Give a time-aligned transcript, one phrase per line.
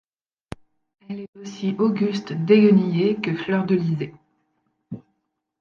[1.07, 4.15] Elle est aussi auguste déguenillée que fleurdelysée.